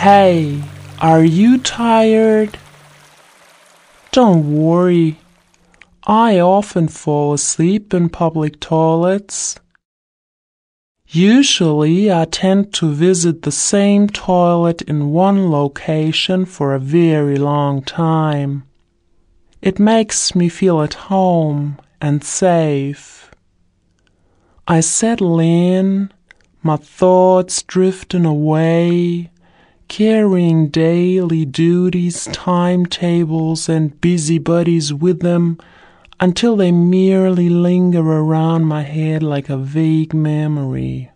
Hey, 0.00 0.62
are 0.98 1.22
you 1.22 1.58
tired? 1.58 2.58
Don't 4.12 4.50
worry. 4.50 5.18
I 6.06 6.40
often 6.40 6.88
fall 6.88 7.34
asleep 7.34 7.92
in 7.92 8.08
public 8.08 8.60
toilets. 8.60 9.60
Usually 11.06 12.10
I 12.10 12.24
tend 12.24 12.72
to 12.76 12.90
visit 12.90 13.42
the 13.42 13.52
same 13.52 14.08
toilet 14.08 14.80
in 14.80 15.10
one 15.10 15.50
location 15.50 16.46
for 16.46 16.72
a 16.72 16.78
very 16.80 17.36
long 17.36 17.82
time. 17.82 18.64
It 19.60 19.78
makes 19.78 20.34
me 20.34 20.48
feel 20.48 20.80
at 20.80 20.94
home 21.12 21.78
and 22.00 22.24
safe. 22.24 23.30
I 24.66 24.80
settle 24.80 25.38
in, 25.38 26.10
my 26.62 26.76
thoughts 26.78 27.62
drifting 27.62 28.24
away, 28.24 29.30
carrying 29.90 30.68
daily 30.68 31.44
duties, 31.44 32.28
timetables, 32.32 33.68
and 33.68 34.00
busybodies 34.00 34.94
with 34.94 35.18
them 35.20 35.58
until 36.20 36.54
they 36.54 36.70
merely 36.70 37.48
linger 37.48 38.00
around 38.00 38.64
my 38.64 38.82
head 38.82 39.20
like 39.20 39.48
a 39.48 39.56
vague 39.56 40.14
memory. 40.14 41.10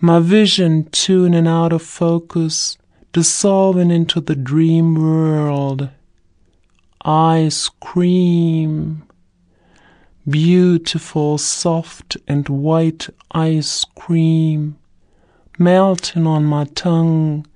My 0.00 0.18
vision 0.18 0.88
tuning 0.92 1.46
out 1.46 1.74
of 1.74 1.82
focus, 1.82 2.78
dissolving 3.12 3.90
into 3.90 4.22
the 4.22 4.34
dream 4.34 4.94
world 4.94 5.90
ice 7.04 7.68
cream. 7.80 9.04
Beautiful, 10.26 11.36
soft, 11.36 12.16
and 12.26 12.48
white 12.48 13.10
ice 13.30 13.84
cream 13.94 14.78
melting 15.58 16.26
on 16.26 16.44
my 16.44 16.64
tongue, 16.74 17.46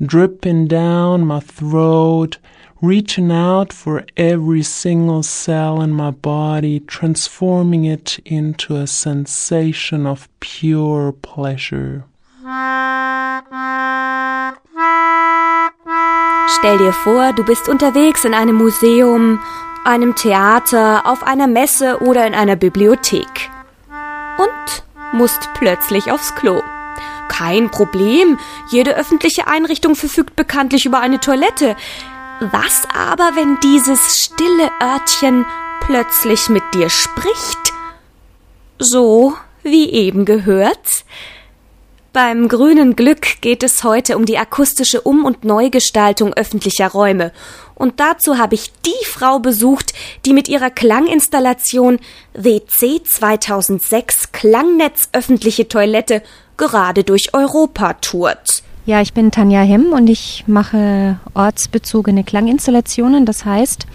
dripping 0.00 0.66
down 0.66 1.26
my 1.26 1.40
throat, 1.40 2.38
reaching 2.80 3.32
out 3.32 3.72
for 3.72 4.04
every 4.16 4.62
single 4.62 5.22
cell 5.22 5.80
in 5.80 5.90
my 5.90 6.10
body, 6.10 6.80
transforming 6.80 7.84
it 7.84 8.18
into 8.24 8.76
a 8.76 8.86
sensation 8.86 10.06
of 10.06 10.28
pure 10.40 11.12
pleasure. 11.12 12.04
Stell 16.58 16.78
dir 16.78 16.92
vor, 16.92 17.32
du 17.32 17.44
bist 17.44 17.68
unterwegs 17.68 18.24
in 18.24 18.34
einem 18.34 18.56
Museum, 18.56 19.40
einem 19.84 20.14
Theater, 20.14 21.06
auf 21.06 21.22
einer 21.22 21.46
Messe 21.46 22.00
oder 22.00 22.26
in 22.26 22.34
einer 22.34 22.56
Bibliothek. 22.56 23.50
Und 24.38 24.84
musst 25.12 25.48
plötzlich 25.54 26.10
aufs 26.10 26.34
Klo. 26.34 26.62
Kein 27.28 27.70
Problem, 27.70 28.38
jede 28.70 28.96
öffentliche 28.96 29.46
Einrichtung 29.46 29.96
verfügt 29.96 30.36
bekanntlich 30.36 30.86
über 30.86 31.00
eine 31.00 31.20
Toilette. 31.20 31.76
Was 32.40 32.82
aber, 32.92 33.36
wenn 33.36 33.58
dieses 33.60 34.24
stille 34.24 34.70
Örtchen 34.82 35.46
plötzlich 35.80 36.48
mit 36.48 36.62
dir 36.74 36.90
spricht? 36.90 37.72
So 38.78 39.34
wie 39.62 39.90
eben 39.90 40.24
gehört? 40.24 41.04
Beim 42.14 42.46
grünen 42.46 42.94
Glück 42.94 43.40
geht 43.40 43.64
es 43.64 43.82
heute 43.82 44.16
um 44.16 44.24
die 44.24 44.38
akustische 44.38 45.00
Um- 45.00 45.24
und 45.24 45.42
Neugestaltung 45.44 46.32
öffentlicher 46.32 46.88
Räume. 46.88 47.32
Und 47.74 47.98
dazu 47.98 48.38
habe 48.38 48.54
ich 48.54 48.70
die 48.86 49.04
Frau 49.04 49.40
besucht, 49.40 49.92
die 50.24 50.32
mit 50.32 50.48
ihrer 50.48 50.70
Klanginstallation 50.70 51.98
WC 52.34 53.02
2006 53.02 54.30
Klangnetz 54.30 55.08
öffentliche 55.12 55.66
Toilette 55.66 56.22
gerade 56.56 57.04
durch 57.04 57.34
Europa 57.34 57.94
tourt. 57.94 58.62
Ja, 58.86 59.00
ich 59.00 59.14
bin 59.14 59.30
Tanja 59.30 59.62
Hemm 59.62 59.92
und 59.92 60.08
ich 60.08 60.44
mache 60.46 61.18
ortsbezogene 61.32 62.22
Klanginstallationen. 62.22 63.24
Das 63.24 63.44
heißt, 63.44 63.86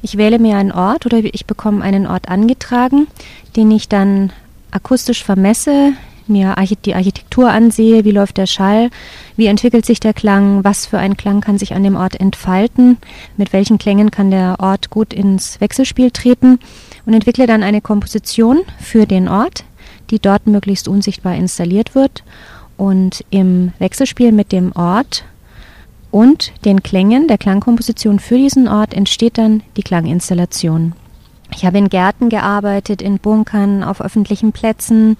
ich 0.00 0.16
wähle 0.16 0.38
mir 0.38 0.56
einen 0.56 0.70
Ort 0.70 1.06
oder 1.06 1.18
ich 1.18 1.46
bekomme 1.46 1.82
einen 1.82 2.06
Ort 2.06 2.28
angetragen, 2.28 3.08
den 3.56 3.70
ich 3.72 3.88
dann 3.88 4.32
akustisch 4.70 5.24
vermesse, 5.24 5.92
mir 6.28 6.54
die 6.84 6.94
Architektur 6.94 7.50
ansehe, 7.50 8.04
wie 8.04 8.10
läuft 8.10 8.36
der 8.36 8.46
Schall, 8.46 8.90
wie 9.36 9.46
entwickelt 9.46 9.86
sich 9.86 9.98
der 9.98 10.14
Klang, 10.14 10.62
was 10.62 10.86
für 10.86 10.98
ein 10.98 11.16
Klang 11.16 11.40
kann 11.40 11.58
sich 11.58 11.74
an 11.74 11.82
dem 11.82 11.96
Ort 11.96 12.20
entfalten, 12.20 12.98
mit 13.36 13.52
welchen 13.52 13.78
Klängen 13.78 14.10
kann 14.10 14.30
der 14.30 14.56
Ort 14.60 14.90
gut 14.90 15.12
ins 15.12 15.60
Wechselspiel 15.60 16.10
treten 16.10 16.60
und 17.06 17.14
entwickle 17.14 17.46
dann 17.46 17.62
eine 17.62 17.80
Komposition 17.80 18.60
für 18.78 19.06
den 19.06 19.28
Ort, 19.28 19.64
die 20.10 20.18
dort 20.18 20.46
möglichst 20.46 20.88
unsichtbar 20.88 21.34
installiert 21.34 21.94
wird 21.94 22.22
und 22.76 23.24
im 23.30 23.72
Wechselspiel 23.78 24.32
mit 24.32 24.52
dem 24.52 24.72
Ort 24.72 25.24
und 26.10 26.52
den 26.64 26.82
Klängen 26.82 27.28
der 27.28 27.38
Klangkomposition 27.38 28.18
für 28.18 28.38
diesen 28.38 28.68
Ort 28.68 28.94
entsteht 28.94 29.36
dann 29.36 29.62
die 29.76 29.82
Klanginstallation. 29.82 30.94
Ich 31.54 31.64
habe 31.64 31.78
in 31.78 31.88
Gärten 31.88 32.28
gearbeitet, 32.28 33.02
in 33.02 33.18
Bunkern, 33.18 33.82
auf 33.82 34.00
öffentlichen 34.00 34.52
Plätzen, 34.52 35.16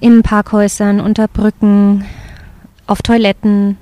in 0.00 0.22
Parkhäusern, 0.22 1.00
unter 1.00 1.28
Brücken, 1.28 2.04
auf 2.86 3.02
Toiletten. 3.02 3.76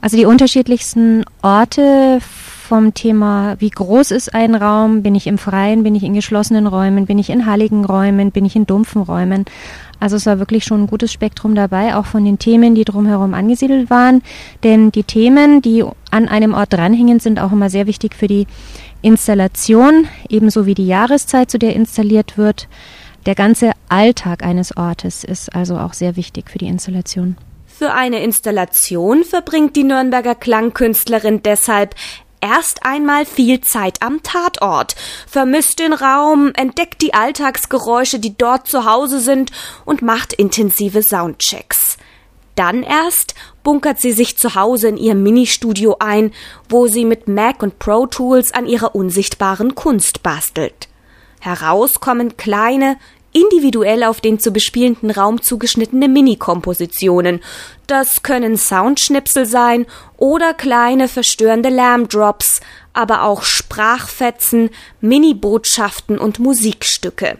Also 0.00 0.16
die 0.16 0.26
unterschiedlichsten 0.26 1.24
Orte 1.42 2.20
vom 2.68 2.92
Thema, 2.92 3.56
wie 3.60 3.70
groß 3.70 4.10
ist 4.10 4.34
ein 4.34 4.54
Raum, 4.54 5.02
bin 5.02 5.14
ich 5.14 5.26
im 5.26 5.38
Freien, 5.38 5.84
bin 5.84 5.94
ich 5.94 6.02
in 6.02 6.12
geschlossenen 6.12 6.66
Räumen, 6.66 7.06
bin 7.06 7.18
ich 7.18 7.30
in 7.30 7.46
halligen 7.46 7.86
Räumen, 7.86 8.30
bin 8.30 8.44
ich 8.44 8.56
in 8.56 8.66
dumpfen 8.66 9.00
Räumen. 9.00 9.46
Also 10.00 10.16
es 10.16 10.26
war 10.26 10.38
wirklich 10.38 10.64
schon 10.64 10.82
ein 10.82 10.86
gutes 10.86 11.10
Spektrum 11.10 11.54
dabei, 11.54 11.96
auch 11.96 12.04
von 12.04 12.26
den 12.26 12.38
Themen, 12.38 12.74
die 12.74 12.84
drumherum 12.84 13.32
angesiedelt 13.32 13.88
waren. 13.88 14.22
Denn 14.64 14.92
die 14.92 15.02
Themen, 15.02 15.62
die 15.62 15.82
an 16.10 16.28
einem 16.28 16.52
Ort 16.52 16.74
dranhängen, 16.74 17.20
sind 17.20 17.40
auch 17.40 17.52
immer 17.52 17.70
sehr 17.70 17.86
wichtig 17.86 18.14
für 18.14 18.26
die 18.26 18.46
Installation, 19.00 20.06
ebenso 20.28 20.66
wie 20.66 20.74
die 20.74 20.86
Jahreszeit, 20.86 21.50
zu 21.50 21.58
der 21.58 21.74
installiert 21.74 22.36
wird. 22.36 22.68
Der 23.24 23.34
ganze 23.34 23.72
Alltag 23.88 24.44
eines 24.44 24.76
Ortes 24.76 25.24
ist 25.24 25.54
also 25.54 25.78
auch 25.78 25.94
sehr 25.94 26.16
wichtig 26.16 26.50
für 26.50 26.58
die 26.58 26.68
Installation. 26.68 27.38
Für 27.66 27.94
eine 27.94 28.22
Installation 28.22 29.24
verbringt 29.24 29.74
die 29.74 29.84
Nürnberger 29.84 30.34
Klangkünstlerin 30.34 31.42
deshalb 31.42 31.94
erst 32.40 32.84
einmal 32.84 33.26
viel 33.26 33.60
Zeit 33.60 34.02
am 34.02 34.22
Tatort, 34.22 34.96
vermisst 35.26 35.78
den 35.78 35.92
Raum, 35.92 36.52
entdeckt 36.54 37.02
die 37.02 37.14
Alltagsgeräusche, 37.14 38.18
die 38.18 38.36
dort 38.36 38.66
zu 38.66 38.84
Hause 38.84 39.20
sind 39.20 39.50
und 39.84 40.02
macht 40.02 40.32
intensive 40.32 41.02
Soundchecks. 41.02 41.96
Dann 42.54 42.82
erst 42.82 43.34
bunkert 43.62 44.00
sie 44.00 44.12
sich 44.12 44.36
zu 44.36 44.56
Hause 44.56 44.88
in 44.88 44.96
ihr 44.96 45.14
Ministudio 45.14 45.96
ein, 46.00 46.32
wo 46.68 46.88
sie 46.88 47.04
mit 47.04 47.28
Mac 47.28 47.62
und 47.62 47.78
Pro 47.78 48.06
Tools 48.06 48.52
an 48.52 48.66
ihrer 48.66 48.94
unsichtbaren 48.96 49.76
Kunst 49.76 50.24
bastelt. 50.24 50.88
Heraus 51.40 52.00
kommen 52.00 52.36
kleine, 52.36 52.96
individuell 53.38 54.04
auf 54.04 54.20
den 54.20 54.38
zu 54.38 54.52
bespielenden 54.52 55.10
Raum 55.10 55.42
zugeschnittene 55.42 56.08
Mini-Kompositionen. 56.08 57.40
Das 57.86 58.22
können 58.22 58.56
Soundschnipsel 58.56 59.46
sein 59.46 59.86
oder 60.16 60.54
kleine 60.54 61.08
verstörende 61.08 61.68
Lärmdrops, 61.68 62.60
aber 62.92 63.22
auch 63.22 63.42
Sprachfetzen, 63.42 64.70
Mini-Botschaften 65.00 66.18
und 66.18 66.38
Musikstücke. 66.38 67.38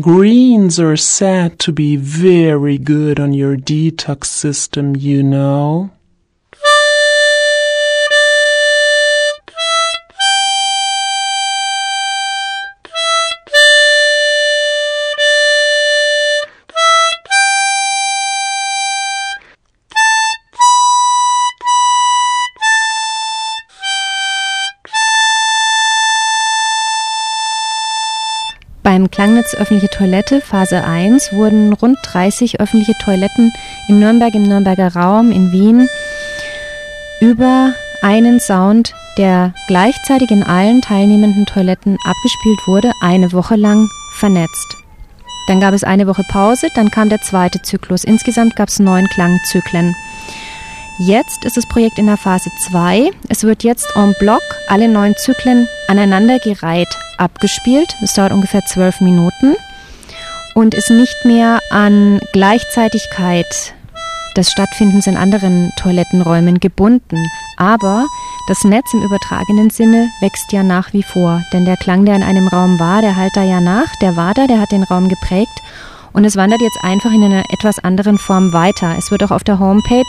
Greens 0.00 0.80
are 0.80 0.96
said 0.96 1.60
to 1.60 1.70
be 1.70 1.94
very 1.94 2.78
good 2.78 3.20
on 3.20 3.32
your 3.32 3.56
detox 3.56 4.24
system, 4.24 4.96
you 4.96 5.22
know. 5.22 5.90
Beim 28.94 29.10
Klangnetz 29.10 29.56
öffentliche 29.56 29.88
Toilette 29.88 30.40
Phase 30.40 30.84
1 30.84 31.32
wurden 31.32 31.72
rund 31.72 31.98
30 32.04 32.60
öffentliche 32.60 32.96
Toiletten 33.02 33.52
in 33.88 33.98
Nürnberg, 33.98 34.32
im 34.36 34.44
Nürnberger 34.44 34.94
Raum, 34.94 35.32
in 35.32 35.50
Wien 35.50 35.88
über 37.20 37.74
einen 38.02 38.38
Sound, 38.38 38.94
der 39.18 39.52
gleichzeitig 39.66 40.30
in 40.30 40.44
allen 40.44 40.80
teilnehmenden 40.80 41.44
Toiletten 41.44 41.98
abgespielt 42.04 42.60
wurde, 42.68 42.92
eine 43.00 43.32
Woche 43.32 43.56
lang 43.56 43.88
vernetzt. 44.14 44.76
Dann 45.48 45.58
gab 45.58 45.74
es 45.74 45.82
eine 45.82 46.06
Woche 46.06 46.22
Pause, 46.28 46.68
dann 46.76 46.92
kam 46.92 47.08
der 47.08 47.20
zweite 47.20 47.60
Zyklus. 47.62 48.04
Insgesamt 48.04 48.54
gab 48.54 48.68
es 48.68 48.78
neun 48.78 49.08
Klangzyklen. 49.08 49.96
Jetzt 50.98 51.44
ist 51.44 51.56
das 51.56 51.66
Projekt 51.66 51.98
in 51.98 52.06
der 52.06 52.16
Phase 52.16 52.50
2. 52.68 53.10
Es 53.28 53.42
wird 53.42 53.64
jetzt 53.64 53.96
en 53.96 54.14
bloc 54.20 54.42
alle 54.68 54.88
neun 54.88 55.16
Zyklen 55.16 55.68
aneinandergereiht 55.88 56.88
abgespielt. 57.18 57.96
Es 58.00 58.14
dauert 58.14 58.32
ungefähr 58.32 58.64
zwölf 58.64 59.00
Minuten 59.00 59.56
und 60.54 60.72
ist 60.72 60.90
nicht 60.90 61.24
mehr 61.24 61.58
an 61.70 62.20
Gleichzeitigkeit 62.32 63.74
des 64.36 64.52
Stattfindens 64.52 65.08
in 65.08 65.16
anderen 65.16 65.72
Toilettenräumen 65.76 66.60
gebunden. 66.60 67.26
Aber 67.56 68.06
das 68.46 68.62
Netz 68.62 68.94
im 68.94 69.02
übertragenen 69.02 69.70
Sinne 69.70 70.08
wächst 70.20 70.52
ja 70.52 70.62
nach 70.62 70.92
wie 70.92 71.02
vor, 71.02 71.42
denn 71.52 71.64
der 71.64 71.76
Klang, 71.76 72.04
der 72.04 72.14
in 72.14 72.22
einem 72.22 72.46
Raum 72.46 72.78
war, 72.78 73.02
der 73.02 73.16
halt 73.16 73.32
da 73.34 73.42
ja 73.42 73.60
nach, 73.60 73.88
der 74.00 74.14
war 74.14 74.32
da, 74.32 74.46
der 74.46 74.60
hat 74.60 74.70
den 74.70 74.84
Raum 74.84 75.08
geprägt 75.08 75.60
und 76.12 76.24
es 76.24 76.36
wandert 76.36 76.60
jetzt 76.60 76.78
einfach 76.82 77.12
in 77.12 77.24
einer 77.24 77.42
etwas 77.50 77.80
anderen 77.80 78.18
Form 78.18 78.52
weiter. 78.52 78.94
Es 78.96 79.10
wird 79.10 79.24
auch 79.24 79.32
auf 79.32 79.42
der 79.42 79.58
Homepage 79.58 80.04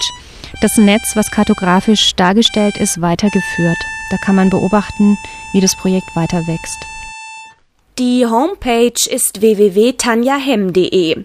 das 0.62 0.78
Netz, 0.78 1.16
was 1.16 1.31
kartografisch 1.31 2.16
dargestellt 2.16 2.78
ist, 2.78 3.02
weitergeführt. 3.02 3.78
Da 4.12 4.18
kann 4.18 4.36
man 4.36 4.50
beobachten, 4.50 5.18
wie 5.54 5.62
das 5.62 5.75
Projekt 5.75 6.16
weiter 6.16 6.48
wächst. 6.48 6.78
Die 7.98 8.25
Homepage 8.25 9.10
ist 9.10 9.42
www.tanjahem.de. 9.42 11.24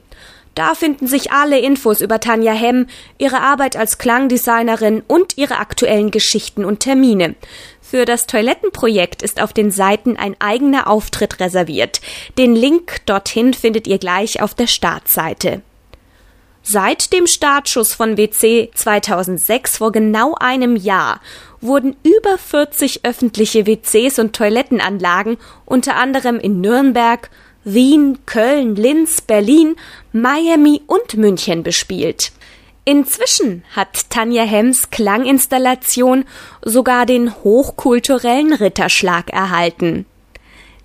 Da 0.54 0.74
finden 0.74 1.06
sich 1.06 1.32
alle 1.32 1.58
Infos 1.60 2.00
über 2.00 2.20
Tanja 2.20 2.52
Hemm, 2.52 2.86
ihre 3.18 3.40
Arbeit 3.40 3.76
als 3.76 3.98
Klangdesignerin 3.98 5.02
und 5.06 5.38
ihre 5.38 5.58
aktuellen 5.58 6.10
Geschichten 6.10 6.64
und 6.64 6.80
Termine. 6.80 7.34
Für 7.80 8.04
das 8.04 8.26
Toilettenprojekt 8.26 9.22
ist 9.22 9.40
auf 9.40 9.52
den 9.52 9.70
Seiten 9.70 10.16
ein 10.16 10.36
eigener 10.38 10.86
Auftritt 10.88 11.40
reserviert. 11.40 12.00
Den 12.38 12.54
Link 12.54 13.04
dorthin 13.06 13.54
findet 13.54 13.86
ihr 13.86 13.98
gleich 13.98 14.42
auf 14.42 14.54
der 14.54 14.66
Startseite. 14.66 15.62
Seit 16.62 17.12
dem 17.12 17.26
Startschuss 17.26 17.94
von 17.94 18.16
WC 18.16 18.70
2006 18.74 19.78
vor 19.78 19.92
genau 19.92 20.34
einem 20.38 20.76
Jahr 20.76 21.20
wurden 21.60 21.96
über 22.02 22.38
40 22.38 23.04
öffentliche 23.04 23.66
WCs 23.66 24.18
und 24.18 24.36
Toilettenanlagen 24.36 25.38
unter 25.64 25.96
anderem 25.96 26.38
in 26.38 26.60
Nürnberg, 26.60 27.30
Wien, 27.64 28.18
Köln, 28.26 28.76
Linz, 28.76 29.20
Berlin, 29.20 29.76
Miami 30.12 30.82
und 30.86 31.16
München 31.16 31.62
bespielt. 31.62 32.32
Inzwischen 32.84 33.62
hat 33.74 34.10
Tanja 34.10 34.42
Hems 34.42 34.90
Klanginstallation 34.90 36.24
sogar 36.62 37.06
den 37.06 37.34
hochkulturellen 37.42 38.52
Ritterschlag 38.54 39.30
erhalten. 39.30 40.06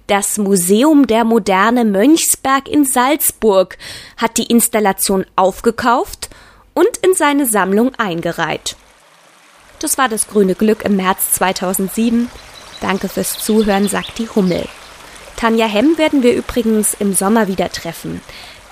Das 0.07 0.37
Museum 0.37 1.07
der 1.07 1.23
Moderne 1.23 1.85
Mönchsberg 1.85 2.67
in 2.67 2.85
Salzburg 2.85 3.77
hat 4.17 4.37
die 4.37 4.45
Installation 4.45 5.25
aufgekauft 5.35 6.29
und 6.73 6.97
in 7.01 7.15
seine 7.15 7.45
Sammlung 7.45 7.95
eingereiht. 7.95 8.75
Das 9.79 9.97
war 9.97 10.07
das 10.07 10.27
grüne 10.27 10.55
Glück 10.55 10.85
im 10.85 10.95
März 10.95 11.33
2007. 11.33 12.29
Danke 12.81 13.09
fürs 13.09 13.39
Zuhören, 13.39 13.87
sagt 13.87 14.19
die 14.19 14.29
Hummel. 14.29 14.65
Tanja 15.37 15.65
Hemm 15.65 15.97
werden 15.97 16.23
wir 16.23 16.33
übrigens 16.33 16.93
im 16.93 17.13
Sommer 17.13 17.47
wieder 17.47 17.71
treffen 17.71 18.21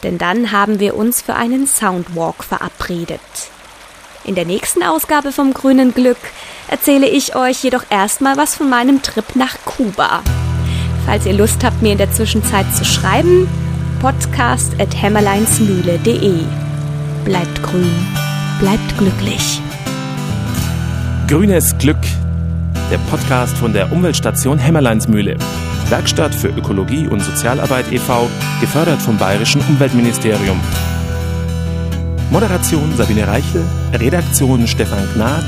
denn 0.03 0.17
dann 0.17 0.51
haben 0.51 0.79
wir 0.79 0.95
uns 0.95 1.21
für 1.21 1.35
einen 1.35 1.65
Soundwalk 1.65 2.43
verabredet. 2.43 3.21
In 4.25 4.35
der 4.35 4.45
nächsten 4.45 4.83
Ausgabe 4.83 5.31
vom 5.31 5.53
Grünen 5.53 5.93
Glück 5.93 6.17
erzähle 6.67 7.07
ich 7.07 7.35
euch 7.35 7.63
jedoch 7.63 7.83
erstmal 7.89 8.37
was 8.37 8.55
von 8.55 8.69
meinem 8.69 9.01
Trip 9.01 9.35
nach 9.35 9.57
Kuba. 9.65 10.21
Falls 11.05 11.25
ihr 11.25 11.33
Lust 11.33 11.63
habt, 11.63 11.81
mir 11.81 11.91
in 11.91 11.97
der 11.97 12.11
Zwischenzeit 12.11 12.65
zu 12.73 12.85
schreiben, 12.85 13.47
podcast 13.99 14.79
at 14.79 15.01
hämmerleinsmühle.de. 15.01 16.33
Bleibt 17.25 17.63
grün, 17.63 17.91
bleibt 18.59 18.97
glücklich. 18.97 19.61
Grünes 21.27 21.77
Glück, 21.77 21.97
der 22.91 22.97
Podcast 23.09 23.57
von 23.57 23.73
der 23.73 23.91
Umweltstation 23.91 24.57
Hämmerleinsmühle. 24.57 25.37
Werkstatt 25.89 26.33
für 26.33 26.49
Ökologie 26.49 27.07
und 27.07 27.21
Sozialarbeit 27.21 27.91
e.V., 27.91 28.29
gefördert 28.61 29.01
vom 29.01 29.17
Bayerischen 29.17 29.61
Umweltministerium. 29.69 30.59
Moderation 32.31 32.95
Sabine 32.95 33.27
Reichel, 33.27 33.63
Redaktion 33.93 34.65
Stefan 34.67 35.07
Gnad 35.13 35.45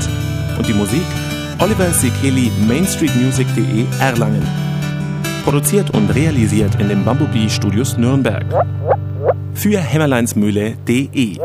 und 0.58 0.68
die 0.68 0.74
Musik 0.74 1.02
Oliver 1.58 1.90
Sekeli 1.90 2.52
mainstreetmusic.de 2.66 3.86
Erlangen. 3.98 4.65
Produziert 5.46 5.90
und 5.90 6.12
realisiert 6.12 6.74
in 6.80 6.88
den 6.88 7.04
Bumblebee 7.04 7.48
Studios 7.48 7.96
Nürnberg. 7.96 8.44
Für 9.54 9.78
hämmerleinsmühle.de 9.78 11.38